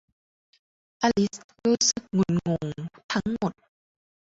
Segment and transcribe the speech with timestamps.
[1.01, 2.65] อลิซรู้สึกงุนงง
[3.11, 3.53] ทั้งหมด